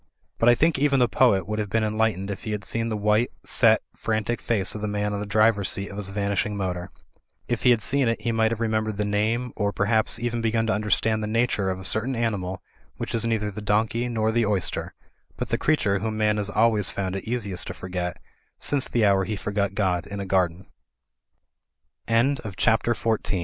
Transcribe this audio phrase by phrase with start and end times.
[0.39, 2.89] But I think even the poet would have been enlight ened if he had seen
[2.89, 6.57] the white, set, frantic face of the man on the driver's seat of his vanishing
[6.57, 6.89] motor.
[7.47, 10.65] If he had seen it he might have remembered the name, or, perhaps, even begun
[10.65, 12.63] to understand the nature of a certain animal
[12.97, 14.95] which is neither the donkey nor the oyster;
[15.37, 17.53] but the creature whom man has always found it easi